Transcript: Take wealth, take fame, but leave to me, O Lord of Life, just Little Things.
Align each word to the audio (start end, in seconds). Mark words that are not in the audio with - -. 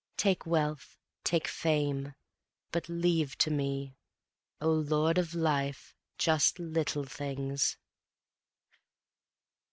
Take 0.17 0.47
wealth, 0.47 0.97
take 1.23 1.47
fame, 1.47 2.15
but 2.71 2.89
leave 2.89 3.37
to 3.37 3.51
me, 3.51 3.93
O 4.59 4.71
Lord 4.71 5.19
of 5.19 5.35
Life, 5.35 5.95
just 6.17 6.57
Little 6.57 7.03
Things. 7.05 7.77